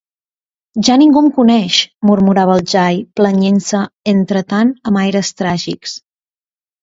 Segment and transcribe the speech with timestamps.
[0.85, 3.83] -Ja ningú em coneix!- murmurava el jai, planyent-se
[4.15, 5.97] entretant amb aires tràgics.